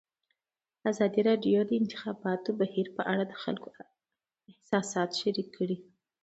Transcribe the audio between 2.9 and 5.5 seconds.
په اړه د خلکو احساسات شریک